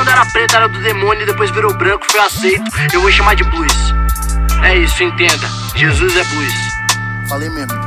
quando 0.00 0.08
era 0.08 0.24
preto 0.24 0.56
era 0.56 0.66
do 0.66 0.80
demônio 0.80 1.24
e 1.24 1.26
depois 1.26 1.50
virou 1.50 1.76
branco, 1.76 2.10
foi 2.10 2.20
aceito. 2.20 2.64
Eu 2.90 3.02
vou 3.02 3.10
chamar 3.10 3.36
de 3.36 3.44
blues. 3.44 3.70
É 4.64 4.78
isso, 4.78 5.02
entenda. 5.02 5.46
Jesus 5.76 6.16
é 6.16 6.24
blues. 6.24 6.54
Falei 7.28 7.50
mesmo. 7.50 7.78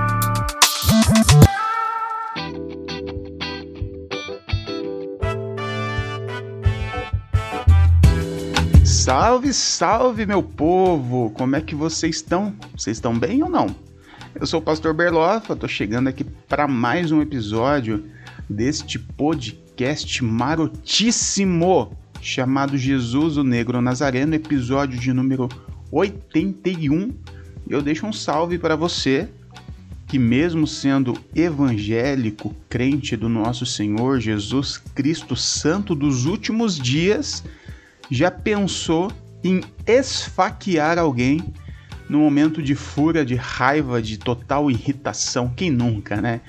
Salve, 8.86 9.52
salve, 9.52 10.28
meu 10.28 10.44
povo! 10.44 11.32
Como 11.32 11.56
é 11.56 11.62
que 11.62 11.74
vocês 11.74 12.18
estão? 12.18 12.54
Vocês 12.78 12.98
estão 12.98 13.18
bem 13.18 13.42
ou 13.42 13.50
não? 13.50 13.76
Eu 14.40 14.46
sou 14.46 14.60
o 14.60 14.64
Pastor 14.64 14.94
Berlofa, 14.94 15.56
tô 15.56 15.68
chegando 15.68 16.10
aqui 16.10 16.24
para 16.24 16.68
mais 16.68 17.12
um 17.12 17.24
episódio 17.24 18.06
deste 18.48 19.00
podcast 19.00 20.24
marotíssimo 20.24 22.03
chamado 22.24 22.78
Jesus 22.78 23.36
o 23.36 23.44
Negro 23.44 23.82
Nazareno, 23.82 24.34
episódio 24.34 24.98
de 24.98 25.12
número 25.12 25.50
81. 25.92 27.14
Eu 27.70 27.82
deixo 27.82 28.08
um 28.08 28.14
salve 28.14 28.58
para 28.58 28.78
você 28.78 29.28
que, 30.08 30.18
mesmo 30.18 30.66
sendo 30.66 31.18
evangélico, 31.36 32.56
crente 32.70 33.18
do 33.18 33.28
nosso 33.28 33.66
Senhor 33.66 34.22
Jesus 34.22 34.78
Cristo 34.96 35.36
Santo 35.36 35.94
dos 35.94 36.26
últimos 36.26 36.80
dias, 36.80 37.44
já 38.10 38.32
pensou 38.32 39.12
em 39.44 39.62
esfaquear 39.86 40.98
alguém 40.98 41.44
no 42.10 42.20
momento 42.20 42.62
de 42.64 42.74
fúria, 42.74 43.26
de 43.26 43.36
raiva, 43.36 44.02
de 44.02 44.18
total 44.18 44.72
irritação? 44.72 45.52
Quem 45.54 45.70
nunca, 45.70 46.22
né? 46.22 46.40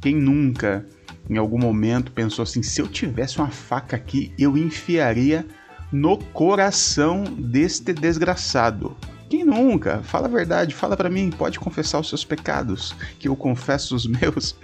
Quem 0.00 0.16
nunca, 0.16 0.84
em 1.28 1.36
algum 1.36 1.58
momento, 1.58 2.12
pensou 2.12 2.42
assim: 2.42 2.62
se 2.62 2.80
eu 2.80 2.88
tivesse 2.88 3.38
uma 3.38 3.48
faca 3.48 3.96
aqui, 3.96 4.32
eu 4.38 4.56
enfiaria 4.56 5.46
no 5.90 6.16
coração 6.16 7.24
deste 7.24 7.92
desgraçado? 7.92 8.96
Quem 9.28 9.44
nunca? 9.44 10.02
Fala 10.02 10.26
a 10.26 10.30
verdade, 10.30 10.74
fala 10.74 10.96
para 10.96 11.08
mim, 11.08 11.30
pode 11.30 11.58
confessar 11.58 12.00
os 12.00 12.08
seus 12.08 12.24
pecados, 12.24 12.94
que 13.18 13.28
eu 13.28 13.36
confesso 13.36 13.94
os 13.94 14.06
meus. 14.06 14.54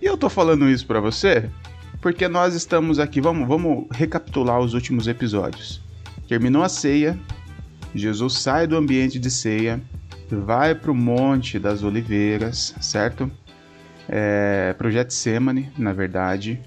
E 0.00 0.06
eu 0.06 0.16
tô 0.16 0.30
falando 0.30 0.68
isso 0.68 0.86
para 0.86 1.00
você 1.00 1.50
porque 2.00 2.26
nós 2.28 2.54
estamos 2.54 2.98
aqui, 2.98 3.20
vamos, 3.20 3.46
vamos 3.46 3.86
recapitular 3.90 4.58
os 4.58 4.74
últimos 4.74 5.06
episódios. 5.06 5.80
Terminou 6.26 6.62
a 6.62 6.68
ceia, 6.68 7.18
Jesus 7.94 8.34
sai 8.38 8.66
do 8.66 8.76
ambiente 8.76 9.18
de 9.18 9.30
ceia, 9.30 9.80
vai 10.30 10.74
para 10.74 10.90
o 10.90 10.94
Monte 10.94 11.58
das 11.58 11.82
Oliveiras, 11.82 12.74
certo? 12.80 13.30
É, 14.12 14.74
para 14.76 14.88
o 14.88 14.90
Getsemane, 14.90 15.70
na 15.78 15.92
verdade. 15.92 16.58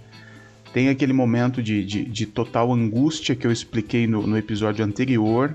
Tem 0.74 0.88
aquele 0.88 1.12
momento 1.12 1.62
de, 1.62 1.84
de, 1.84 2.06
de 2.06 2.26
total 2.26 2.72
angústia 2.72 3.36
que 3.36 3.46
eu 3.46 3.52
expliquei 3.52 4.08
no, 4.08 4.26
no 4.26 4.38
episódio 4.38 4.84
anterior, 4.84 5.54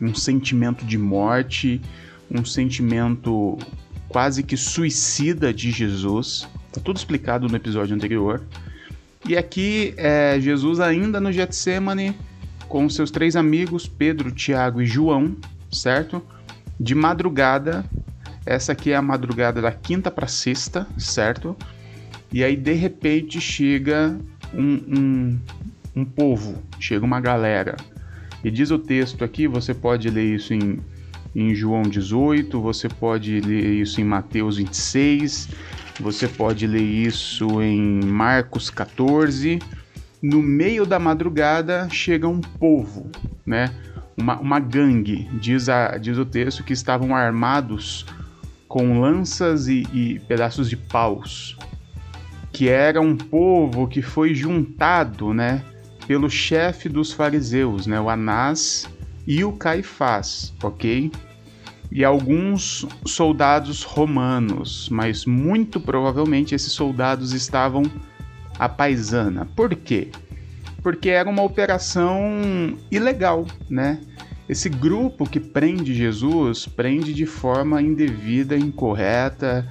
um 0.00 0.14
sentimento 0.14 0.84
de 0.84 0.96
morte, 0.96 1.80
um 2.30 2.44
sentimento 2.44 3.58
quase 4.08 4.44
que 4.44 4.56
suicida 4.56 5.52
de 5.52 5.72
Jesus. 5.72 6.48
Tá 6.72 6.80
tudo 6.80 6.96
explicado 6.96 7.48
no 7.48 7.56
episódio 7.56 7.96
anterior. 7.96 8.42
E 9.28 9.36
aqui 9.36 9.94
é 9.96 10.38
Jesus 10.40 10.78
ainda 10.78 11.20
no 11.20 11.32
Getsemane 11.32 12.14
com 12.68 12.88
seus 12.88 13.10
três 13.10 13.34
amigos, 13.34 13.88
Pedro, 13.88 14.30
Tiago 14.30 14.80
e 14.80 14.86
João, 14.86 15.36
certo? 15.72 16.22
De 16.78 16.94
madrugada, 16.94 17.84
essa 18.48 18.72
aqui 18.72 18.92
é 18.92 18.96
a 18.96 19.02
madrugada 19.02 19.60
da 19.60 19.70
quinta 19.70 20.10
para 20.10 20.26
sexta, 20.26 20.86
certo? 20.96 21.54
E 22.32 22.42
aí 22.42 22.56
de 22.56 22.72
repente 22.72 23.38
chega 23.42 24.18
um, 24.54 24.80
um, 24.88 25.38
um 25.94 26.04
povo, 26.04 26.62
chega 26.80 27.04
uma 27.04 27.20
galera. 27.20 27.76
E 28.42 28.50
diz 28.50 28.70
o 28.70 28.78
texto 28.78 29.22
aqui, 29.22 29.46
você 29.46 29.74
pode 29.74 30.08
ler 30.08 30.34
isso 30.34 30.54
em, 30.54 30.80
em 31.36 31.54
João 31.54 31.82
18, 31.82 32.58
você 32.58 32.88
pode 32.88 33.38
ler 33.40 33.74
isso 33.74 34.00
em 34.00 34.04
Mateus 34.04 34.56
26, 34.56 35.50
você 36.00 36.26
pode 36.26 36.66
ler 36.66 36.80
isso 36.80 37.60
em 37.60 38.02
Marcos 38.02 38.70
14. 38.70 39.58
No 40.22 40.40
meio 40.40 40.86
da 40.86 40.98
madrugada 40.98 41.86
chega 41.90 42.26
um 42.26 42.40
povo, 42.40 43.10
né? 43.44 43.74
Uma, 44.16 44.38
uma 44.40 44.58
gangue, 44.58 45.28
diz, 45.34 45.68
a, 45.68 45.98
diz 45.98 46.16
o 46.16 46.24
texto, 46.24 46.64
que 46.64 46.72
estavam 46.72 47.14
armados 47.14 48.06
com 48.68 49.00
lanças 49.00 49.66
e, 49.66 49.86
e 49.92 50.18
pedaços 50.20 50.68
de 50.68 50.76
paus, 50.76 51.56
que 52.52 52.68
era 52.68 53.00
um 53.00 53.16
povo 53.16 53.88
que 53.88 54.02
foi 54.02 54.34
juntado, 54.34 55.32
né, 55.32 55.64
pelo 56.06 56.28
chefe 56.28 56.88
dos 56.88 57.12
fariseus, 57.12 57.86
né, 57.86 58.00
o 58.00 58.08
Anás 58.08 58.88
e 59.26 59.42
o 59.42 59.52
Caifás, 59.52 60.54
ok? 60.62 61.10
e 61.90 62.04
alguns 62.04 62.86
soldados 63.06 63.82
romanos, 63.82 64.88
mas 64.90 65.24
muito 65.24 65.80
provavelmente 65.80 66.54
esses 66.54 66.72
soldados 66.72 67.32
estavam 67.32 67.82
à 68.58 68.68
paisana. 68.68 69.48
Por 69.56 69.74
quê? 69.74 70.08
Porque 70.82 71.08
era 71.08 71.28
uma 71.28 71.42
operação 71.42 72.76
ilegal, 72.90 73.46
né? 73.68 74.00
Esse 74.48 74.68
grupo 74.68 75.28
que 75.28 75.38
prende 75.38 75.94
Jesus 75.94 76.66
prende 76.66 77.12
de 77.12 77.26
forma 77.26 77.82
indevida, 77.82 78.56
incorreta, 78.56 79.68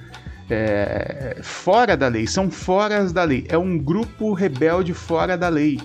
é, 0.48 1.38
fora 1.42 1.96
da 1.96 2.08
lei, 2.08 2.26
são 2.26 2.50
foras 2.50 3.12
da 3.12 3.24
lei. 3.24 3.44
É 3.48 3.58
um 3.58 3.76
grupo 3.76 4.32
rebelde 4.32 4.94
fora 4.94 5.36
da 5.36 5.48
lei. 5.48 5.80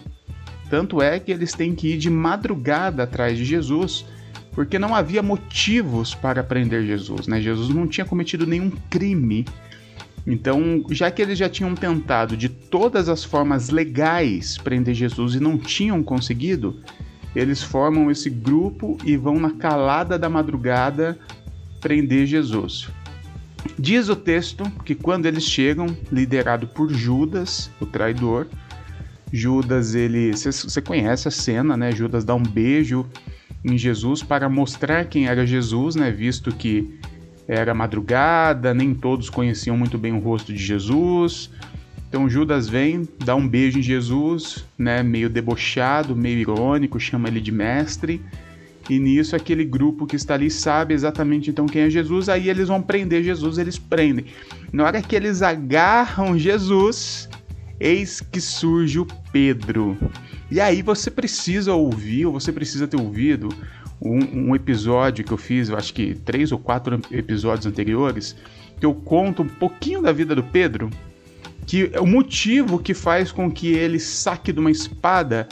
Tanto 0.70 1.02
é 1.02 1.20
que 1.20 1.32
eles 1.32 1.54
têm 1.54 1.74
que 1.74 1.94
ir 1.94 1.98
de 1.98 2.10
madrugada 2.10 3.04
atrás 3.04 3.38
de 3.38 3.44
Jesus 3.44 4.06
porque 4.54 4.78
não 4.78 4.94
havia 4.94 5.24
motivos 5.24 6.14
para 6.14 6.44
prender 6.44 6.86
Jesus, 6.86 7.28
né? 7.28 7.42
Jesus 7.42 7.70
não 7.70 7.88
tinha 7.88 8.06
cometido 8.06 8.46
nenhum 8.46 8.70
crime. 8.90 9.46
Então, 10.26 10.84
já 10.92 11.12
que 11.12 11.22
eles 11.22 11.38
já 11.38 11.50
tinham 11.50 11.76
tentado 11.76 12.38
de 12.38 12.48
todas 12.48 13.10
as 13.10 13.24
formas 13.24 13.70
legais 13.70 14.58
prender 14.58 14.94
Jesus 14.94 15.36
e 15.36 15.40
não 15.40 15.58
tinham 15.58 16.02
conseguido, 16.04 16.80
eles 17.36 17.62
formam 17.62 18.12
esse 18.12 18.30
grupo 18.30 18.98
e 19.04 19.18
vão 19.18 19.40
na 19.40 19.52
calada 19.52 20.18
da 20.18 20.30
madrugada 20.30 21.18
prender 21.82 22.26
Jesus. 22.26 22.90
Diz 23.78 24.10
o 24.10 24.16
texto 24.16 24.64
que 24.86 24.94
quando 24.94 25.26
eles 25.26 25.44
chegam, 25.44 25.88
liderado 26.12 26.68
por 26.68 26.92
Judas, 26.92 27.72
o 27.80 27.86
traidor, 27.86 28.48
Judas, 29.32 29.96
ele, 29.96 30.32
você 30.32 30.82
conhece 30.82 31.28
a 31.28 31.32
cena, 31.32 31.76
né? 31.76 31.92
Judas 31.92 32.24
dá 32.24 32.36
um 32.36 32.44
beijo 32.44 33.06
em 33.66 33.78
Jesus 33.78 34.22
para 34.22 34.48
mostrar 34.48 35.06
quem 35.06 35.28
era 35.28 35.46
Jesus, 35.46 35.96
né? 35.96 36.12
Visto 36.12 36.54
que 36.54 37.00
era 37.48 37.74
madrugada, 37.74 38.74
nem 38.74 38.94
todos 38.94 39.30
conheciam 39.30 39.76
muito 39.76 39.98
bem 39.98 40.14
o 40.14 40.20
rosto 40.20 40.54
de 40.54 40.64
Jesus. 40.64 41.50
Então 42.14 42.30
Judas 42.30 42.70
vem, 42.70 43.10
dá 43.26 43.36
um 43.36 43.48
beijo 43.48 43.80
em 43.80 43.82
Jesus, 43.82 44.64
né? 44.78 45.02
Meio 45.02 45.28
debochado, 45.28 46.16
meio 46.16 46.38
irônico, 46.38 47.00
chama 47.00 47.28
ele 47.28 47.42
de 47.42 47.52
mestre. 47.52 48.22
E 48.88 49.00
nisso 49.00 49.36
aquele 49.36 49.66
grupo 49.66 50.06
que 50.06 50.16
está 50.16 50.36
ali 50.36 50.52
sabe 50.52 50.94
exatamente 50.94 51.50
então 51.50 51.66
quem 51.66 51.82
é 51.82 51.90
Jesus, 51.90 52.30
aí 52.30 52.52
eles 52.52 52.68
vão 52.68 52.84
prender 52.84 53.24
Jesus, 53.24 53.58
eles 53.58 53.80
prendem. 53.80 54.26
Na 54.72 54.84
hora 54.84 55.02
que 55.02 55.16
eles 55.16 55.42
agarram 55.42 56.38
Jesus, 56.38 57.28
eis 57.80 58.22
que 58.22 58.40
surge 58.40 59.00
o 59.00 59.08
Pedro. 59.32 59.98
E 60.52 60.62
aí 60.62 60.84
você 60.84 61.10
precisa 61.10 61.74
ouvir, 61.74 62.28
ou 62.28 62.34
você 62.34 62.52
precisa 62.52 62.88
ter 62.88 63.02
ouvido 63.02 63.50
um, 64.00 64.50
um, 64.50 64.56
episódio 64.56 65.26
que 65.26 65.32
eu 65.32 65.38
fiz, 65.38 65.70
eu 65.70 65.78
acho 65.78 65.92
que 65.92 66.14
três 66.14 66.52
ou 66.52 66.60
quatro 66.60 67.02
episódios 67.10 67.66
anteriores, 67.66 68.36
que 68.80 68.86
eu 68.86 68.94
conto 68.94 69.42
um 69.42 69.50
pouquinho 69.50 70.04
da 70.04 70.12
vida 70.12 70.36
do 70.36 70.44
Pedro, 70.44 70.92
que 71.66 71.90
é 71.94 72.00
o 72.00 72.06
motivo 72.06 72.80
que 72.80 72.94
faz 72.94 73.32
com 73.32 73.50
que 73.52 73.68
ele 73.74 74.00
saque 74.00 74.52
de 74.52 74.60
uma 74.60 74.72
espada 74.72 75.48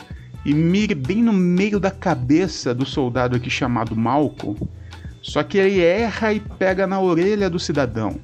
e 0.46 0.54
mire 0.54 0.96
bem 0.96 1.22
no 1.22 1.34
meio 1.34 1.80
da 1.80 1.92
cabeça 1.92 2.74
do 2.74 2.86
soldado 2.86 3.36
aqui 3.36 3.50
chamado 3.50 3.96
Malco. 3.96 4.70
Só 5.22 5.44
que 5.44 5.58
ele 5.58 5.82
erra 5.82 6.34
e 6.34 6.40
pega 6.40 6.88
na 6.88 7.00
orelha 7.00 7.50
do 7.50 7.60
cidadão. 7.60 8.20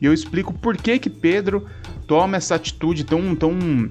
E 0.00 0.06
eu 0.06 0.12
explico 0.12 0.52
por 0.52 0.76
que 0.76 0.98
que 0.98 1.10
Pedro 1.10 1.66
toma 2.06 2.36
essa 2.36 2.54
atitude 2.54 3.04
tão 3.04 3.34
tão 3.34 3.90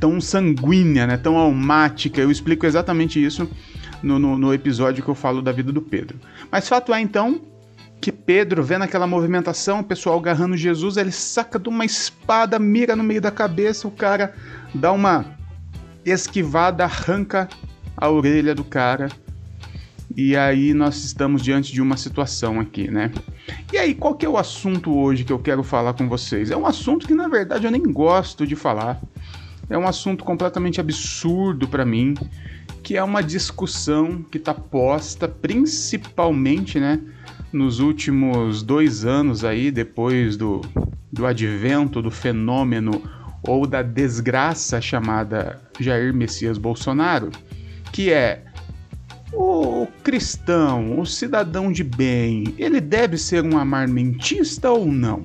tão 0.00 0.20
sanguínea, 0.20 1.06
né, 1.06 1.16
tão 1.16 1.36
almática. 1.36 2.20
Eu 2.20 2.30
explico 2.30 2.64
exatamente 2.64 3.22
isso 3.22 3.48
no, 4.02 4.18
no, 4.18 4.38
no 4.38 4.54
episódio 4.54 5.02
que 5.02 5.10
eu 5.10 5.14
falo 5.14 5.42
da 5.42 5.52
vida 5.52 5.72
do 5.72 5.82
Pedro. 5.82 6.18
Mas 6.50 6.68
fato 6.68 6.94
é 6.94 7.00
então 7.00 7.40
que 8.00 8.12
Pedro, 8.12 8.62
vendo 8.62 8.82
aquela 8.82 9.06
movimentação, 9.06 9.80
o 9.80 9.84
pessoal 9.84 10.18
agarrando 10.18 10.56
Jesus, 10.56 10.96
ele 10.96 11.10
saca 11.10 11.58
de 11.58 11.68
uma 11.68 11.84
espada, 11.84 12.58
mira 12.58 12.94
no 12.94 13.02
meio 13.02 13.20
da 13.20 13.30
cabeça, 13.30 13.88
o 13.88 13.90
cara 13.90 14.34
dá 14.74 14.92
uma 14.92 15.36
esquivada, 16.04 16.84
arranca 16.84 17.48
a 17.96 18.08
orelha 18.08 18.54
do 18.54 18.64
cara. 18.64 19.08
E 20.16 20.36
aí 20.36 20.72
nós 20.74 21.04
estamos 21.04 21.42
diante 21.42 21.72
de 21.72 21.82
uma 21.82 21.96
situação 21.96 22.58
aqui, 22.60 22.90
né? 22.90 23.12
E 23.72 23.78
aí, 23.78 23.94
qual 23.94 24.14
que 24.14 24.24
é 24.24 24.28
o 24.28 24.38
assunto 24.38 24.96
hoje 24.96 25.24
que 25.24 25.32
eu 25.32 25.38
quero 25.38 25.62
falar 25.62 25.92
com 25.94 26.08
vocês? 26.08 26.50
É 26.50 26.56
um 26.56 26.66
assunto 26.66 27.06
que 27.06 27.14
na 27.14 27.28
verdade 27.28 27.66
eu 27.66 27.70
nem 27.70 27.82
gosto 27.82 28.46
de 28.46 28.56
falar 28.56 29.00
é 29.70 29.76
um 29.76 29.86
assunto 29.86 30.24
completamente 30.24 30.80
absurdo 30.80 31.68
para 31.68 31.84
mim, 31.84 32.14
que 32.82 32.96
é 32.96 33.04
uma 33.04 33.22
discussão 33.22 34.22
que 34.22 34.38
está 34.38 34.54
posta 34.54 35.28
principalmente, 35.28 36.80
né, 36.80 37.00
nos 37.52 37.80
últimos 37.80 38.62
dois 38.62 39.04
anos 39.04 39.44
aí, 39.44 39.70
depois 39.70 40.36
do, 40.36 40.60
do 41.12 41.26
advento 41.26 42.02
do 42.02 42.10
fenômeno 42.10 43.02
ou 43.42 43.66
da 43.66 43.82
desgraça 43.82 44.80
chamada 44.80 45.60
Jair 45.78 46.12
Messias 46.12 46.58
Bolsonaro, 46.58 47.30
que 47.92 48.12
é 48.12 48.44
o 49.32 49.86
cristão, 50.02 50.98
o 50.98 51.06
cidadão 51.06 51.70
de 51.70 51.84
bem, 51.84 52.54
ele 52.58 52.80
deve 52.80 53.16
ser 53.16 53.44
um 53.44 53.58
amarmentista 53.58 54.70
ou 54.70 54.86
não? 54.86 55.24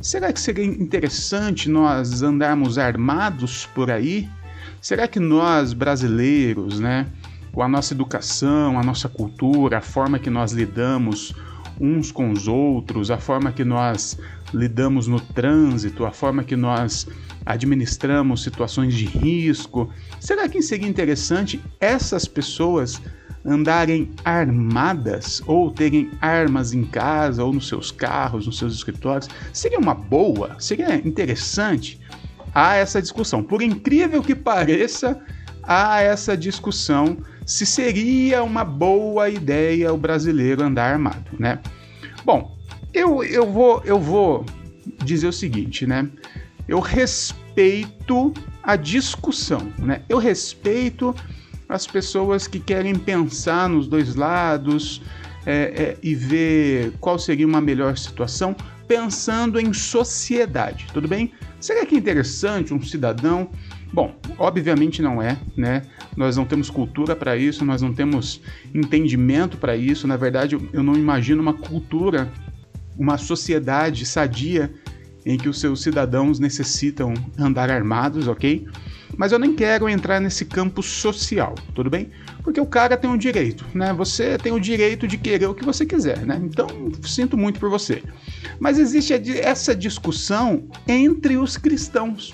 Será 0.00 0.32
que 0.32 0.40
seria 0.40 0.64
interessante 0.64 1.68
nós 1.68 2.22
andarmos 2.22 2.78
armados 2.78 3.66
por 3.74 3.90
aí? 3.90 4.28
Será 4.80 5.06
que 5.06 5.20
nós 5.20 5.72
brasileiros, 5.72 6.80
né, 6.80 7.06
com 7.52 7.62
a 7.62 7.68
nossa 7.68 7.94
educação, 7.94 8.78
a 8.78 8.82
nossa 8.82 9.08
cultura, 9.08 9.78
a 9.78 9.82
forma 9.82 10.18
que 10.18 10.30
nós 10.30 10.52
lidamos 10.52 11.34
uns 11.80 12.12
com 12.12 12.30
os 12.30 12.46
outros, 12.46 13.10
a 13.10 13.18
forma 13.18 13.52
que 13.52 13.64
nós 13.64 14.18
lidamos 14.52 15.06
no 15.06 15.18
trânsito, 15.18 16.04
a 16.04 16.12
forma 16.12 16.44
que 16.44 16.54
nós 16.54 17.06
administramos 17.46 18.42
situações 18.42 18.94
de 18.94 19.06
risco, 19.06 19.90
será 20.20 20.48
que 20.48 20.60
seria 20.60 20.88
interessante 20.88 21.60
essas 21.80 22.26
pessoas 22.26 23.00
andarem 23.44 24.10
armadas 24.24 25.42
ou 25.46 25.70
terem 25.70 26.10
armas 26.20 26.74
em 26.74 26.84
casa 26.84 27.42
ou 27.42 27.52
nos 27.52 27.68
seus 27.68 27.90
carros, 27.90 28.46
nos 28.46 28.58
seus 28.58 28.74
escritórios, 28.74 29.28
seria 29.52 29.78
uma 29.78 29.94
boa, 29.94 30.56
seria 30.58 30.94
interessante? 30.96 31.98
Há 32.54 32.74
essa 32.74 33.00
discussão. 33.00 33.42
Por 33.42 33.62
incrível 33.62 34.22
que 34.22 34.34
pareça, 34.34 35.18
há 35.62 36.00
essa 36.02 36.36
discussão 36.36 37.16
se 37.50 37.66
seria 37.66 38.44
uma 38.44 38.64
boa 38.64 39.28
ideia 39.28 39.92
o 39.92 39.96
brasileiro 39.96 40.62
andar 40.62 40.92
armado, 40.92 41.32
né? 41.36 41.58
Bom, 42.24 42.56
eu, 42.94 43.24
eu, 43.24 43.44
vou, 43.50 43.82
eu 43.84 43.98
vou 43.98 44.46
dizer 45.04 45.26
o 45.26 45.32
seguinte, 45.32 45.84
né? 45.84 46.08
Eu 46.68 46.78
respeito 46.78 48.32
a 48.62 48.76
discussão, 48.76 49.66
né? 49.80 50.02
Eu 50.08 50.18
respeito 50.18 51.12
as 51.68 51.88
pessoas 51.88 52.46
que 52.46 52.60
querem 52.60 52.94
pensar 52.94 53.68
nos 53.68 53.88
dois 53.88 54.14
lados 54.14 55.02
é, 55.44 55.52
é, 55.52 55.96
e 56.04 56.14
ver 56.14 56.92
qual 57.00 57.18
seria 57.18 57.48
uma 57.48 57.60
melhor 57.60 57.98
situação, 57.98 58.54
pensando 58.86 59.58
em 59.58 59.72
sociedade, 59.72 60.86
tudo 60.94 61.08
bem? 61.08 61.32
Será 61.60 61.84
que 61.84 61.96
é 61.96 61.98
interessante 61.98 62.72
um 62.72 62.80
cidadão? 62.80 63.50
Bom, 63.92 64.19
obviamente 64.40 65.02
não 65.02 65.20
é, 65.20 65.38
né? 65.54 65.82
Nós 66.16 66.36
não 66.38 66.46
temos 66.46 66.70
cultura 66.70 67.14
para 67.14 67.36
isso, 67.36 67.62
nós 67.62 67.82
não 67.82 67.92
temos 67.92 68.40
entendimento 68.74 69.58
para 69.58 69.76
isso. 69.76 70.08
Na 70.08 70.16
verdade, 70.16 70.56
eu 70.72 70.82
não 70.82 70.94
imagino 70.94 71.42
uma 71.42 71.52
cultura, 71.52 72.32
uma 72.98 73.18
sociedade 73.18 74.06
sadia 74.06 74.72
em 75.26 75.36
que 75.36 75.46
os 75.46 75.60
seus 75.60 75.82
cidadãos 75.82 76.38
necessitam 76.38 77.12
andar 77.38 77.70
armados, 77.70 78.26
ok? 78.26 78.66
Mas 79.14 79.32
eu 79.32 79.38
nem 79.38 79.54
quero 79.54 79.86
entrar 79.86 80.18
nesse 80.18 80.46
campo 80.46 80.82
social, 80.82 81.54
tudo 81.74 81.90
bem? 81.90 82.08
Porque 82.42 82.58
o 82.58 82.64
cara 82.64 82.96
tem 82.96 83.10
o 83.10 83.12
um 83.12 83.18
direito, 83.18 83.66
né? 83.74 83.92
Você 83.92 84.38
tem 84.38 84.52
o 84.52 84.58
direito 84.58 85.06
de 85.06 85.18
querer 85.18 85.46
o 85.46 85.54
que 85.54 85.66
você 85.66 85.84
quiser, 85.84 86.24
né? 86.24 86.40
Então, 86.42 86.66
sinto 87.02 87.36
muito 87.36 87.60
por 87.60 87.68
você. 87.68 88.02
Mas 88.58 88.78
existe 88.78 89.12
essa 89.40 89.76
discussão 89.76 90.64
entre 90.88 91.36
os 91.36 91.58
cristãos. 91.58 92.32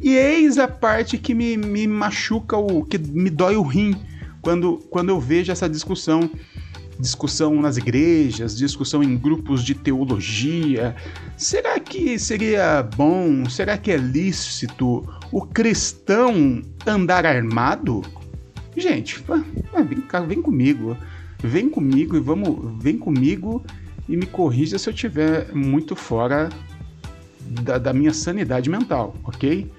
E 0.00 0.16
eis 0.16 0.58
a 0.58 0.66
parte 0.66 1.18
que 1.18 1.34
me, 1.34 1.56
me 1.56 1.86
machuca, 1.86 2.56
o 2.56 2.84
que 2.84 2.98
me 2.98 3.28
dói 3.28 3.56
o 3.56 3.62
rim 3.62 3.94
quando, 4.40 4.78
quando 4.90 5.10
eu 5.10 5.20
vejo 5.20 5.52
essa 5.52 5.68
discussão 5.68 6.30
discussão 7.00 7.54
nas 7.60 7.78
igrejas, 7.78 8.56
discussão 8.56 9.02
em 9.02 9.16
grupos 9.16 9.64
de 9.64 9.74
teologia. 9.74 10.94
Será 11.36 11.80
que 11.80 12.18
seria 12.18 12.82
bom, 12.82 13.48
será 13.48 13.78
que 13.78 13.90
é 13.90 13.96
lícito 13.96 15.02
o 15.32 15.40
cristão 15.46 16.62
andar 16.86 17.24
armado? 17.24 18.02
Gente, 18.76 19.24
vem, 19.26 20.26
vem 20.26 20.42
comigo, 20.42 20.96
vem 21.42 21.68
comigo 21.68 22.16
e 22.16 22.20
vamos, 22.20 22.82
vem 22.82 22.98
comigo 22.98 23.64
e 24.08 24.16
me 24.16 24.26
corrija 24.26 24.78
se 24.78 24.88
eu 24.88 24.94
tiver 24.94 25.52
muito 25.54 25.96
fora 25.96 26.50
da, 27.62 27.78
da 27.78 27.92
minha 27.92 28.12
sanidade 28.12 28.68
mental, 28.68 29.16
ok? 29.24 29.70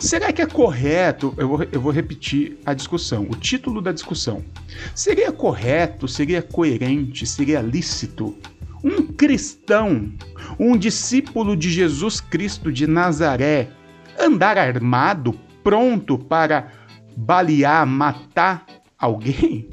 Será 0.00 0.32
que 0.32 0.40
é 0.40 0.46
correto? 0.46 1.34
Eu 1.36 1.48
vou, 1.48 1.66
eu 1.72 1.80
vou 1.80 1.92
repetir 1.92 2.58
a 2.64 2.72
discussão, 2.72 3.26
o 3.28 3.34
título 3.34 3.80
da 3.80 3.92
discussão. 3.92 4.44
Seria 4.94 5.32
correto, 5.32 6.06
seria 6.06 6.40
coerente, 6.40 7.26
seria 7.26 7.60
lícito 7.60 8.36
um 8.82 9.02
cristão, 9.06 10.12
um 10.58 10.76
discípulo 10.76 11.56
de 11.56 11.70
Jesus 11.70 12.20
Cristo 12.20 12.70
de 12.70 12.86
Nazaré, 12.86 13.70
andar 14.18 14.56
armado, 14.56 15.34
pronto 15.62 16.18
para 16.18 16.72
balear, 17.16 17.86
matar 17.86 18.64
alguém? 18.98 19.68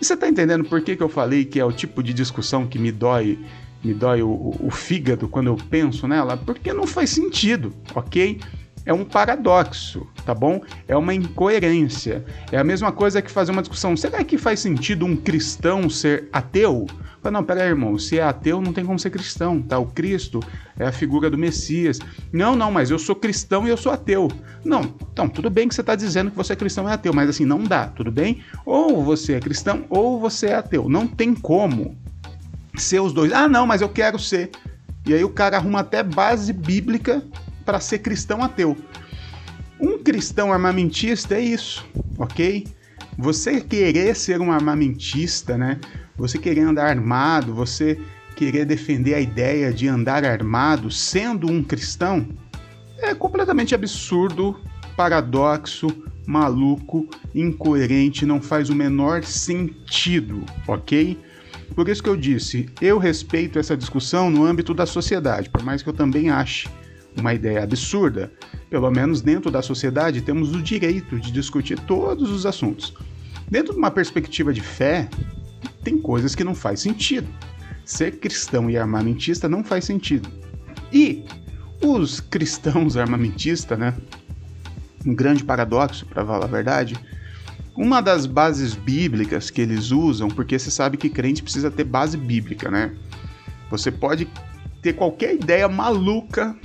você 0.00 0.14
está 0.14 0.28
entendendo 0.28 0.64
por 0.64 0.82
que, 0.82 0.94
que 0.94 1.02
eu 1.02 1.08
falei 1.08 1.44
que 1.44 1.58
é 1.58 1.64
o 1.64 1.72
tipo 1.72 2.02
de 2.02 2.12
discussão 2.12 2.66
que 2.66 2.78
me 2.78 2.92
dói, 2.92 3.38
me 3.82 3.94
dói 3.94 4.22
o, 4.22 4.54
o 4.60 4.70
fígado 4.70 5.26
quando 5.26 5.46
eu 5.46 5.56
penso 5.56 6.06
nela? 6.06 6.36
Porque 6.36 6.72
não 6.72 6.86
faz 6.86 7.10
sentido, 7.10 7.72
ok? 7.94 8.38
É 8.86 8.92
um 8.92 9.04
paradoxo, 9.04 10.06
tá 10.24 10.32
bom? 10.32 10.62
É 10.86 10.96
uma 10.96 11.12
incoerência. 11.12 12.24
É 12.52 12.56
a 12.56 12.64
mesma 12.64 12.92
coisa 12.92 13.20
que 13.20 13.30
fazer 13.30 13.50
uma 13.50 13.60
discussão. 13.60 13.96
Será 13.96 14.22
que 14.22 14.38
faz 14.38 14.60
sentido 14.60 15.04
um 15.04 15.16
cristão 15.16 15.90
ser 15.90 16.28
ateu? 16.32 16.86
Não, 17.30 17.42
pera 17.42 17.64
aí, 17.64 17.68
irmão, 17.70 17.98
se 17.98 18.20
é 18.20 18.22
ateu 18.22 18.60
não 18.60 18.72
tem 18.72 18.84
como 18.84 19.00
ser 19.00 19.10
cristão, 19.10 19.60
tá? 19.60 19.76
O 19.80 19.86
Cristo 19.86 20.38
é 20.78 20.86
a 20.86 20.92
figura 20.92 21.28
do 21.28 21.36
Messias. 21.36 21.98
Não, 22.32 22.54
não, 22.54 22.70
mas 22.70 22.88
eu 22.88 23.00
sou 23.00 23.16
cristão 23.16 23.66
e 23.66 23.70
eu 23.70 23.76
sou 23.76 23.90
ateu. 23.90 24.30
Não, 24.64 24.94
então, 25.12 25.28
tudo 25.28 25.50
bem 25.50 25.66
que 25.66 25.74
você 25.74 25.80
está 25.80 25.96
dizendo 25.96 26.30
que 26.30 26.36
você 26.36 26.52
é 26.52 26.56
cristão 26.56 26.84
e 26.84 26.90
é 26.90 26.94
ateu, 26.94 27.12
mas 27.12 27.28
assim, 27.28 27.44
não 27.44 27.64
dá, 27.64 27.88
tudo 27.88 28.12
bem? 28.12 28.44
Ou 28.64 29.02
você 29.02 29.34
é 29.34 29.40
cristão 29.40 29.84
ou 29.90 30.20
você 30.20 30.46
é 30.46 30.54
ateu. 30.54 30.88
Não 30.88 31.04
tem 31.08 31.34
como 31.34 31.96
ser 32.76 33.00
os 33.00 33.12
dois. 33.12 33.32
Ah, 33.32 33.48
não, 33.48 33.66
mas 33.66 33.82
eu 33.82 33.88
quero 33.88 34.20
ser. 34.20 34.52
E 35.04 35.12
aí 35.12 35.24
o 35.24 35.30
cara 35.30 35.56
arruma 35.56 35.80
até 35.80 36.04
base 36.04 36.52
bíblica 36.52 37.24
para 37.66 37.80
ser 37.80 37.98
cristão 37.98 38.42
ateu. 38.42 38.76
Um 39.78 39.98
cristão 39.98 40.52
armamentista 40.52 41.34
é 41.34 41.40
isso, 41.40 41.84
ok? 42.16 42.66
Você 43.18 43.60
querer 43.60 44.14
ser 44.14 44.40
um 44.40 44.52
armamentista, 44.52 45.58
né? 45.58 45.78
Você 46.16 46.38
querer 46.38 46.60
andar 46.60 46.86
armado, 46.86 47.52
você 47.52 47.98
querer 48.36 48.64
defender 48.64 49.14
a 49.14 49.20
ideia 49.20 49.72
de 49.72 49.88
andar 49.88 50.24
armado 50.24 50.90
sendo 50.90 51.50
um 51.50 51.62
cristão, 51.62 52.26
é 52.98 53.14
completamente 53.14 53.74
absurdo, 53.74 54.58
paradoxo, 54.96 55.88
maluco, 56.26 57.08
incoerente, 57.34 58.24
não 58.24 58.40
faz 58.40 58.70
o 58.70 58.74
menor 58.74 59.24
sentido, 59.24 60.44
ok? 60.66 61.18
Por 61.74 61.88
isso 61.88 62.02
que 62.02 62.08
eu 62.08 62.16
disse, 62.16 62.68
eu 62.80 62.96
respeito 62.96 63.58
essa 63.58 63.76
discussão 63.76 64.30
no 64.30 64.44
âmbito 64.44 64.72
da 64.72 64.86
sociedade, 64.86 65.50
por 65.50 65.62
mais 65.62 65.82
que 65.82 65.88
eu 65.88 65.92
também 65.92 66.30
ache 66.30 66.68
uma 67.20 67.34
ideia 67.34 67.62
absurda. 67.62 68.32
Pelo 68.70 68.90
menos 68.90 69.20
dentro 69.20 69.50
da 69.50 69.62
sociedade 69.62 70.20
temos 70.20 70.54
o 70.54 70.62
direito 70.62 71.18
de 71.18 71.30
discutir 71.30 71.78
todos 71.80 72.30
os 72.30 72.46
assuntos. 72.46 72.94
Dentro 73.50 73.72
de 73.72 73.78
uma 73.78 73.90
perspectiva 73.90 74.52
de 74.52 74.60
fé, 74.60 75.08
tem 75.82 75.98
coisas 75.98 76.34
que 76.34 76.44
não 76.44 76.54
faz 76.54 76.80
sentido. 76.80 77.28
Ser 77.84 78.18
cristão 78.18 78.68
e 78.68 78.76
armamentista 78.76 79.48
não 79.48 79.62
faz 79.62 79.84
sentido. 79.84 80.28
E 80.92 81.24
os 81.80 82.20
cristãos 82.20 82.96
armamentistas, 82.96 83.78
né? 83.78 83.94
Um 85.04 85.14
grande 85.14 85.44
paradoxo, 85.44 86.04
para 86.06 86.24
falar 86.24 86.44
a 86.44 86.48
verdade, 86.48 86.96
uma 87.76 88.00
das 88.00 88.26
bases 88.26 88.74
bíblicas 88.74 89.50
que 89.50 89.60
eles 89.60 89.90
usam, 89.90 90.28
porque 90.28 90.58
você 90.58 90.70
sabe 90.70 90.96
que 90.96 91.08
crente 91.08 91.42
precisa 91.42 91.70
ter 91.70 91.84
base 91.84 92.16
bíblica, 92.16 92.70
né? 92.70 92.94
Você 93.70 93.92
pode 93.92 94.26
ter 94.80 94.94
qualquer 94.94 95.34
ideia 95.34 95.68
maluca 95.68 96.56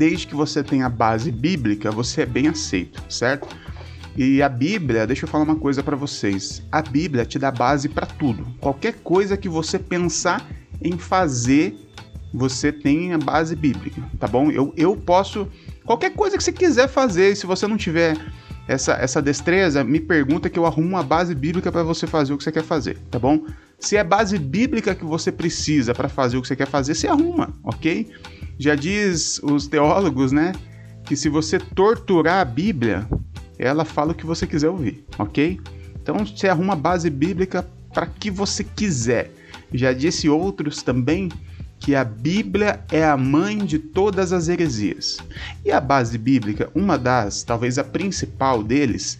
desde 0.00 0.26
que 0.26 0.34
você 0.34 0.64
tenha 0.64 0.88
base 0.88 1.30
bíblica, 1.30 1.90
você 1.90 2.22
é 2.22 2.26
bem 2.26 2.48
aceito, 2.48 3.04
certo? 3.06 3.54
E 4.16 4.40
a 4.40 4.48
Bíblia, 4.48 5.06
deixa 5.06 5.26
eu 5.26 5.28
falar 5.28 5.44
uma 5.44 5.56
coisa 5.56 5.82
para 5.82 5.94
vocês. 5.94 6.62
A 6.72 6.80
Bíblia 6.80 7.26
te 7.26 7.38
dá 7.38 7.50
base 7.50 7.86
para 7.86 8.06
tudo. 8.06 8.46
Qualquer 8.58 8.94
coisa 9.04 9.36
que 9.36 9.46
você 9.46 9.78
pensar 9.78 10.50
em 10.82 10.96
fazer, 10.96 11.76
você 12.32 12.72
tem 12.72 13.12
a 13.12 13.18
base 13.18 13.54
bíblica, 13.54 14.00
tá 14.18 14.26
bom? 14.26 14.50
Eu, 14.50 14.72
eu 14.74 14.96
posso. 14.96 15.46
Qualquer 15.84 16.14
coisa 16.14 16.38
que 16.38 16.44
você 16.44 16.52
quiser 16.52 16.88
fazer, 16.88 17.36
se 17.36 17.44
você 17.44 17.66
não 17.66 17.76
tiver 17.76 18.16
essa, 18.66 18.94
essa 18.94 19.20
destreza, 19.20 19.84
me 19.84 20.00
pergunta 20.00 20.48
que 20.48 20.58
eu 20.58 20.64
arrumo 20.64 20.88
uma 20.88 21.02
base 21.02 21.34
bíblica 21.34 21.70
para 21.70 21.82
você 21.82 22.06
fazer 22.06 22.32
o 22.32 22.38
que 22.38 22.44
você 22.44 22.52
quer 22.52 22.64
fazer, 22.64 22.96
tá 23.10 23.18
bom? 23.18 23.44
Se 23.78 23.98
é 23.98 24.04
base 24.04 24.38
bíblica 24.38 24.94
que 24.94 25.04
você 25.04 25.30
precisa 25.30 25.92
para 25.92 26.08
fazer 26.08 26.38
o 26.38 26.42
que 26.42 26.48
você 26.48 26.56
quer 26.56 26.68
fazer, 26.68 26.94
você 26.94 27.06
arruma, 27.06 27.52
ok? 27.62 28.10
Já 28.60 28.74
diz 28.74 29.40
os 29.42 29.66
teólogos, 29.66 30.32
né, 30.32 30.52
que 31.04 31.16
se 31.16 31.30
você 31.30 31.58
torturar 31.58 32.42
a 32.42 32.44
Bíblia, 32.44 33.08
ela 33.58 33.86
fala 33.86 34.12
o 34.12 34.14
que 34.14 34.26
você 34.26 34.46
quiser 34.46 34.68
ouvir, 34.68 35.02
ok? 35.18 35.58
Então 36.02 36.18
você 36.18 36.46
arruma 36.46 36.76
base 36.76 37.08
bíblica 37.08 37.66
para 37.94 38.04
que 38.04 38.30
você 38.30 38.62
quiser. 38.62 39.32
Já 39.72 39.94
disse 39.94 40.28
outros 40.28 40.82
também 40.82 41.30
que 41.78 41.94
a 41.94 42.04
Bíblia 42.04 42.84
é 42.92 43.02
a 43.02 43.16
mãe 43.16 43.56
de 43.56 43.78
todas 43.78 44.30
as 44.30 44.46
heresias. 44.46 45.16
E 45.64 45.72
a 45.72 45.80
base 45.80 46.18
bíblica, 46.18 46.68
uma 46.74 46.98
das, 46.98 47.42
talvez 47.42 47.78
a 47.78 47.84
principal 47.84 48.62
deles, 48.62 49.18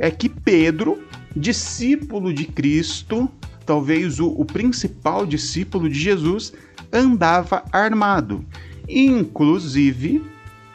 é 0.00 0.10
que 0.10 0.28
Pedro, 0.28 1.00
discípulo 1.36 2.34
de 2.34 2.44
Cristo, 2.44 3.30
talvez 3.64 4.18
o, 4.18 4.30
o 4.30 4.44
principal 4.44 5.24
discípulo 5.24 5.88
de 5.88 5.96
Jesus, 5.96 6.52
andava 6.92 7.62
armado. 7.70 8.44
Inclusive, 8.90 10.20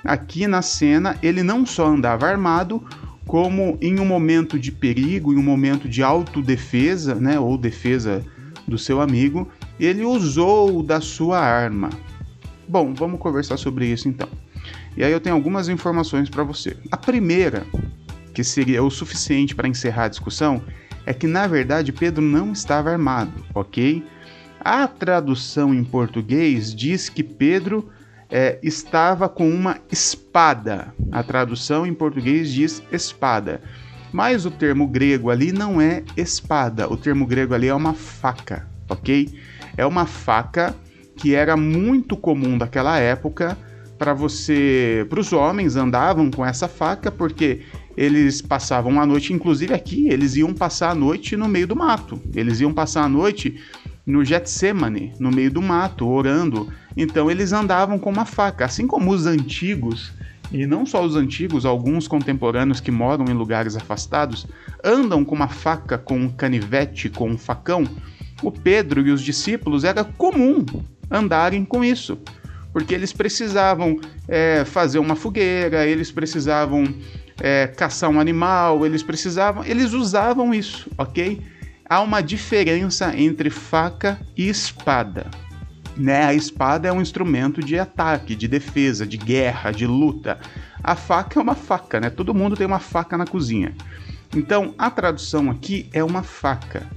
aqui 0.04 0.48
na 0.48 0.62
cena, 0.62 1.18
ele 1.22 1.44
não 1.44 1.66
só 1.66 1.88
andava 1.88 2.28
armado, 2.28 2.82
como 3.28 3.78
em 3.82 4.00
um 4.00 4.06
momento 4.06 4.58
de 4.58 4.72
perigo, 4.72 5.34
em 5.34 5.38
um 5.38 5.44
momento 5.44 5.90
de 5.90 6.02
autodefesa, 6.02 7.16
né, 7.16 7.38
ou 7.38 7.58
defesa 7.58 8.24
do 8.66 8.78
seu 8.78 9.02
amigo, 9.02 9.50
ele 9.80 10.04
usou 10.04 10.82
da 10.82 11.02
sua 11.02 11.40
arma. 11.40 11.90
Bom, 12.68 12.94
vamos 12.94 13.20
conversar 13.20 13.58
sobre 13.58 13.88
isso 13.88 14.08
então. 14.08 14.30
E 14.96 15.04
aí 15.04 15.12
eu 15.12 15.20
tenho 15.20 15.36
algumas 15.36 15.68
informações 15.68 16.30
para 16.30 16.44
você. 16.44 16.78
A 16.90 16.98
primeira, 16.98 17.66
que 18.34 18.44
seria 18.44 18.82
o 18.82 18.90
suficiente 18.90 19.54
para 19.54 19.68
encerrar 19.68 20.06
a 20.06 20.10
discussão, 20.10 20.62
é 21.06 21.14
que 21.14 21.28
na 21.28 21.46
verdade 21.48 21.92
Pedro 21.92 22.24
não 22.24 22.54
estava 22.54 22.92
armado, 22.92 23.44
ok? 23.54 24.04
A 24.60 24.88
tradução 24.88 25.74
em 25.76 25.84
português 25.84 26.74
diz 26.74 27.10
que 27.10 27.22
Pedro 27.22 27.90
é, 28.30 28.60
estava 28.62 29.30
com 29.30 29.50
uma 29.50 29.78
espada. 29.92 30.94
A 31.12 31.24
tradução 31.24 31.86
em 31.86 31.94
português 31.94 32.52
diz 32.52 32.82
espada. 32.92 33.62
Mas 34.12 34.46
o 34.46 34.52
termo 34.52 34.88
grego 34.88 35.30
ali 35.30 35.52
não 35.52 35.82
é 35.82 36.04
espada, 36.16 36.90
o 36.92 36.96
termo 36.96 37.26
grego 37.26 37.54
ali 37.54 37.68
é 37.68 37.74
uma 37.74 37.94
faca, 37.94 38.66
ok? 38.88 39.30
É 39.76 39.86
uma 39.86 40.06
faca 40.06 40.74
que 41.18 41.36
era 41.36 41.58
muito 41.58 42.16
comum 42.16 42.58
daquela 42.58 42.98
época 42.98 43.58
para 43.98 44.14
você, 44.14 45.06
para 45.10 45.20
os 45.20 45.32
homens 45.34 45.76
andavam 45.76 46.30
com 46.30 46.46
essa 46.46 46.68
faca 46.68 47.12
porque 47.12 47.62
eles 47.98 48.42
passavam 48.42 49.00
a 49.00 49.06
noite, 49.06 49.34
inclusive 49.34 49.74
aqui, 49.74 50.08
eles 50.10 50.36
iam 50.36 50.54
passar 50.54 50.92
a 50.92 50.96
noite 50.96 51.38
no 51.38 51.48
meio 51.48 51.66
do 51.68 51.76
mato. 51.76 52.20
Eles 52.34 52.60
iam 52.60 52.74
passar 52.74 53.04
a 53.04 53.10
noite 53.10 53.60
no 54.06 54.24
Getsemane, 54.24 55.14
no 55.20 55.32
meio 55.32 55.52
do 55.52 55.62
mato, 55.62 56.08
orando. 56.08 56.72
Então 56.96 57.30
eles 57.30 57.52
andavam 57.52 57.98
com 57.98 58.10
uma 58.10 58.26
faca, 58.26 58.66
assim 58.66 58.88
como 58.88 59.12
os 59.12 59.26
antigos, 59.26 60.12
e 60.52 60.66
não 60.66 60.86
só 60.86 61.04
os 61.04 61.16
antigos, 61.16 61.66
alguns 61.66 62.08
contemporâneos 62.08 62.80
que 62.80 62.92
moram 62.92 63.26
em 63.26 63.34
lugares 63.34 63.76
afastados, 63.76 64.46
andam 64.84 65.26
com 65.26 65.36
uma 65.36 65.48
faca, 65.48 65.98
com 65.98 66.18
um 66.18 66.30
canivete, 66.30 67.10
com 67.10 67.30
um 67.30 67.38
facão. 67.38 67.84
O 68.44 68.52
Pedro 68.52 69.06
e 69.08 69.12
os 69.12 69.22
discípulos 69.22 69.84
era 69.84 70.04
comum 70.04 70.66
andarem 71.10 71.66
com 71.66 71.84
isso 71.84 72.18
porque 72.76 72.94
eles 72.94 73.14
precisavam 73.14 73.98
é, 74.28 74.66
fazer 74.66 75.00
uma 75.00 75.16
fogueira, 75.16 75.88
eles 75.88 76.12
precisavam 76.12 76.84
é, 77.40 77.68
caçar 77.68 78.10
um 78.10 78.20
animal, 78.20 78.86
eles 78.86 79.02
precisavam, 79.02 79.64
eles 79.64 79.94
usavam 79.94 80.54
isso, 80.54 80.90
ok? 80.98 81.42
Há 81.88 82.02
uma 82.02 82.22
diferença 82.22 83.16
entre 83.16 83.50
faca 83.50 84.20
e 84.36 84.50
espada. 84.50 85.28
Né? 85.96 86.26
A 86.26 86.34
espada 86.34 86.88
é 86.88 86.92
um 86.92 87.02
instrumento 87.02 87.62
de 87.62 87.78
ataque, 87.78 88.36
de 88.36 88.48
defesa, 88.48 89.06
de 89.06 89.18
guerra, 89.18 89.72
de 89.72 89.86
luta. 89.86 90.40
A 90.84 90.96
faca 90.96 91.40
é 91.40 91.42
uma 91.42 91.56
faca, 91.56 92.00
né? 92.00 92.10
Todo 92.10 92.34
mundo 92.34 92.58
tem 92.58 92.66
uma 92.66 92.80
faca 92.80 93.18
na 93.18 93.26
cozinha. 93.26 93.74
Então, 94.36 94.74
a 94.78 94.90
tradução 94.90 95.50
aqui 95.50 95.88
é 95.94 96.04
uma 96.04 96.24
faca. 96.24 96.90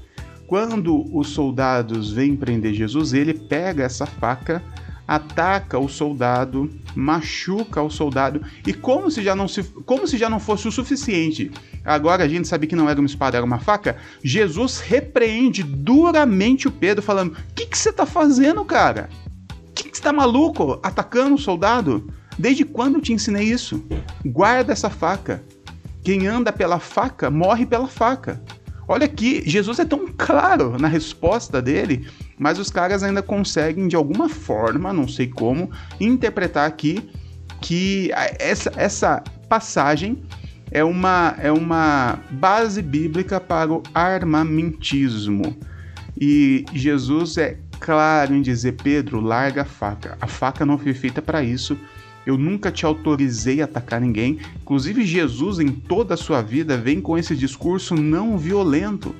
Quando 0.46 1.04
os 1.14 1.28
soldados 1.28 2.10
vêm 2.10 2.34
prender 2.34 2.72
Jesus, 2.72 3.12
ele 3.12 3.34
pega 3.34 3.84
essa 3.84 4.06
faca 4.06 4.62
ataca 5.08 5.78
o 5.78 5.88
soldado, 5.88 6.70
machuca 6.94 7.82
o 7.82 7.88
soldado 7.88 8.42
e 8.66 8.74
como 8.74 9.10
se 9.10 9.22
já 9.22 9.34
não 9.34 9.48
se, 9.48 9.62
como 9.62 10.06
se 10.06 10.18
já 10.18 10.28
não 10.28 10.38
fosse 10.38 10.68
o 10.68 10.72
suficiente. 10.72 11.50
Agora 11.82 12.24
a 12.24 12.28
gente 12.28 12.46
sabe 12.46 12.66
que 12.66 12.76
não 12.76 12.90
era 12.90 13.00
uma 13.00 13.06
espada, 13.06 13.38
era 13.38 13.46
uma 13.46 13.58
faca. 13.58 13.96
Jesus 14.22 14.80
repreende 14.80 15.62
duramente 15.62 16.68
o 16.68 16.70
Pedro, 16.70 17.02
falando: 17.02 17.32
"O 17.32 17.54
que 17.54 17.64
que 17.64 17.78
você 17.78 17.90
tá 17.90 18.04
fazendo, 18.04 18.62
cara? 18.66 19.08
Que 19.74 19.88
que 19.88 19.96
você 19.96 20.02
tá 20.02 20.12
maluco 20.12 20.78
atacando 20.82 21.36
o 21.36 21.38
soldado? 21.38 22.12
Desde 22.38 22.66
quando 22.66 22.96
eu 22.96 23.00
te 23.00 23.14
ensinei 23.14 23.44
isso? 23.44 23.82
Guarda 24.26 24.74
essa 24.74 24.90
faca. 24.90 25.42
Quem 26.04 26.26
anda 26.26 26.52
pela 26.52 26.78
faca 26.78 27.30
morre 27.30 27.64
pela 27.64 27.88
faca." 27.88 28.42
Olha 28.86 29.04
aqui, 29.04 29.42
Jesus 29.44 29.78
é 29.78 29.84
tão 29.84 30.06
claro 30.16 30.78
na 30.78 30.88
resposta 30.88 31.60
dele, 31.60 32.08
mas 32.38 32.58
os 32.58 32.70
caras 32.70 33.02
ainda 33.02 33.22
conseguem, 33.22 33.88
de 33.88 33.96
alguma 33.96 34.28
forma, 34.28 34.92
não 34.92 35.08
sei 35.08 35.26
como, 35.26 35.70
interpretar 36.00 36.66
aqui 36.66 37.08
que 37.60 38.10
essa, 38.38 38.72
essa 38.76 39.22
passagem 39.48 40.22
é 40.70 40.84
uma, 40.84 41.34
é 41.40 41.50
uma 41.50 42.18
base 42.30 42.80
bíblica 42.82 43.40
para 43.40 43.72
o 43.72 43.82
armamentismo. 43.94 45.56
E 46.20 46.64
Jesus 46.72 47.36
é 47.38 47.58
claro 47.80 48.34
em 48.34 48.42
dizer: 48.42 48.72
Pedro, 48.72 49.20
larga 49.20 49.62
a 49.62 49.64
faca. 49.64 50.16
A 50.20 50.26
faca 50.26 50.66
não 50.66 50.78
foi 50.78 50.94
feita 50.94 51.22
para 51.22 51.42
isso 51.42 51.76
eu 52.28 52.36
nunca 52.36 52.70
te 52.70 52.84
autorizei 52.84 53.62
a 53.62 53.64
atacar 53.64 53.98
ninguém. 54.02 54.38
Inclusive, 54.60 55.02
Jesus, 55.02 55.58
em 55.60 55.68
toda 55.68 56.12
a 56.12 56.16
sua 56.16 56.42
vida, 56.42 56.76
vem 56.76 57.00
com 57.00 57.16
esse 57.16 57.34
discurso 57.34 57.94
não 57.94 58.36
violento. 58.36 59.14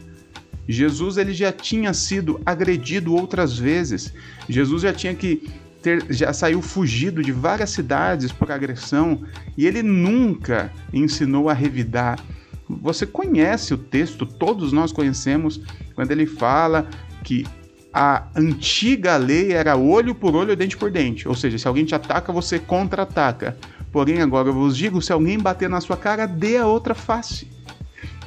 Jesus 0.69 1.17
ele 1.17 1.33
já 1.33 1.51
tinha 1.51 1.95
sido 1.95 2.41
agredido 2.45 3.15
outras 3.15 3.59
vezes. 3.59 4.13
Jesus 4.49 4.83
já 4.83 4.93
tinha 4.93 5.15
que 5.15 5.49
ter, 5.83 6.05
já 6.11 6.33
saiu 6.33 6.61
fugido 6.61 7.23
de 7.23 7.33
várias 7.33 7.71
cidades 7.71 8.31
por 8.31 8.53
agressão 8.53 9.23
e 9.57 9.67
ele 9.67 9.83
nunca 9.83 10.71
ensinou 10.93 11.49
a 11.49 11.55
revidar. 11.55 12.23
Você 12.69 13.07
conhece 13.07 13.73
o 13.73 13.79
texto, 13.79 14.27
todos 14.27 14.71
nós 14.71 14.93
conhecemos, 14.93 15.59
quando 15.95 16.11
ele 16.11 16.27
fala 16.27 16.87
que 17.25 17.47
a 17.93 18.29
antiga 18.37 19.17
lei 19.17 19.53
era 19.53 19.75
olho 19.75 20.15
por 20.15 20.37
olho, 20.37 20.55
dente 20.55 20.77
por 20.77 20.91
dente. 20.91 21.27
Ou 21.27 21.35
seja, 21.35 21.57
se 21.57 21.67
alguém 21.67 21.87
te 21.87 21.95
ataca, 21.95 22.31
você 22.31 22.59
contra-ataca. 22.59 23.57
Porém, 23.91 24.21
agora 24.21 24.51
eu 24.51 24.55
vos 24.55 24.77
digo: 24.77 25.01
se 25.01 25.13
alguém 25.13 25.39
bater 25.39 25.69
na 25.71 25.81
sua 25.81 25.97
cara, 25.97 26.27
dê 26.27 26.59
a 26.59 26.67
outra 26.67 26.95
face. 26.95 27.49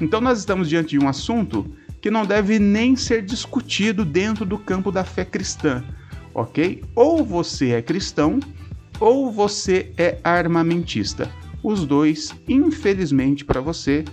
Então, 0.02 0.20
nós 0.20 0.40
estamos 0.40 0.68
diante 0.68 0.98
de 0.98 1.00
um 1.00 1.08
assunto 1.08 1.72
que 2.02 2.10
não 2.10 2.26
deve 2.26 2.58
nem 2.58 2.96
ser 2.96 3.22
discutido 3.22 4.04
dentro 4.04 4.44
do 4.44 4.58
campo 4.58 4.92
da 4.92 5.04
fé 5.04 5.24
cristã, 5.24 5.84
ok? 6.34 6.84
Ou 6.96 7.24
você 7.24 7.72
é 7.72 7.82
cristão, 7.82 8.40
ou 9.00 9.32
você 9.32 9.92
é 9.98 10.18
armamentista. 10.24 11.30
Os 11.64 11.86
dois, 11.86 12.34
infelizmente 12.48 13.46
para 13.46 13.62
você, 13.62 14.04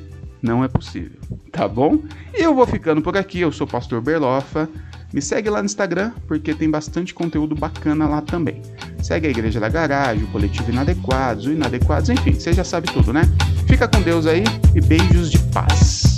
não 0.42 0.62
é 0.62 0.68
possível, 0.68 1.18
tá 1.50 1.66
bom? 1.66 2.02
Eu 2.34 2.54
vou 2.54 2.66
ficando 2.66 3.00
por 3.00 3.16
aqui, 3.16 3.40
eu 3.40 3.50
sou 3.50 3.66
o 3.66 3.70
Pastor 3.70 4.00
Berlofa. 4.00 4.68
Me 5.12 5.22
segue 5.22 5.48
lá 5.48 5.60
no 5.60 5.64
Instagram, 5.64 6.12
porque 6.26 6.54
tem 6.54 6.70
bastante 6.70 7.14
conteúdo 7.14 7.54
bacana 7.54 8.06
lá 8.06 8.20
também. 8.20 8.60
Segue 9.02 9.26
a 9.26 9.30
Igreja 9.30 9.58
da 9.58 9.68
Garagem, 9.68 10.24
o 10.24 10.26
Coletivo 10.26 10.70
Inadequados, 10.70 11.46
o 11.46 11.52
Inadequados, 11.52 12.10
enfim, 12.10 12.34
você 12.34 12.52
já 12.52 12.62
sabe 12.62 12.92
tudo, 12.92 13.10
né? 13.10 13.22
Fica 13.66 13.88
com 13.88 14.02
Deus 14.02 14.26
aí 14.26 14.44
e 14.74 14.80
beijos 14.82 15.30
de 15.30 15.38
paz. 15.50 16.17